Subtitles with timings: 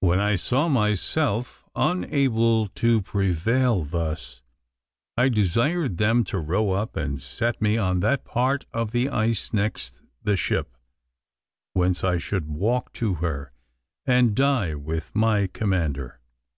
[0.00, 4.42] When I saw myself unable to prevail thus,
[5.16, 9.54] I desired them to row up and set me on that part of the ice
[9.54, 10.76] next the ship,
[11.72, 13.52] whence I should walk to her,
[14.04, 16.20] and die with my commander.